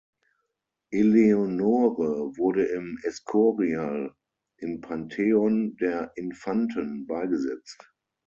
Eleonore 0.91 2.35
wurde 2.35 2.65
im 2.65 2.97
Escorial 3.03 4.15
im 4.57 4.81
Pantheon 4.81 5.75
der 5.77 6.11
Infanten 6.15 7.05
beigesetzt. 7.05 7.85